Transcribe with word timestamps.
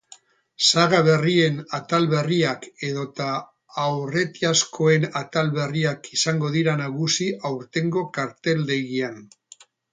Saga 0.67 1.01
berrien 1.07 1.59
atal 1.79 2.07
berriak 2.13 2.65
edota 2.87 3.27
aurretiazkoen 3.85 5.07
atal 5.23 5.55
berriak 5.61 6.11
izango 6.19 6.53
dira 6.59 6.77
nagusi 6.83 7.31
aurtengo 7.53 8.07
karteldegian. 8.19 9.25